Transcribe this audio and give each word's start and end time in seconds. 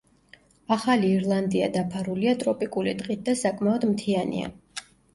ახალი 0.75 1.11
ირლანდია 1.17 1.69
დაფარულია 1.77 2.35
ტროპიკული 2.41 2.97
ტყით 3.05 3.25
და 3.31 3.39
საკმაოდ 3.45 3.91
მთიანია. 3.95 4.55